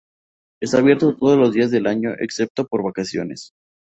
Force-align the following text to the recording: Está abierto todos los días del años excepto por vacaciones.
Está 0.63 0.79
abierto 0.79 1.15
todos 1.15 1.37
los 1.37 1.51
días 1.53 1.69
del 1.69 1.85
años 1.85 2.15
excepto 2.21 2.65
por 2.65 2.83
vacaciones. 2.83 3.51